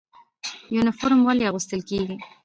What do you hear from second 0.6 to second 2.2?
یونفورم ولې اغوستل کیږي؟